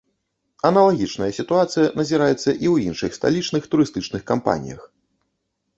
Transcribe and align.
Аналагічная 0.69 1.29
сітуацыя 1.39 1.91
назіраецца 1.99 2.41
і 2.63 2.67
ў 2.73 2.89
іншых 2.89 3.11
сталічных 3.19 3.63
турыстычных 3.75 4.21
кампаніях. 4.35 4.81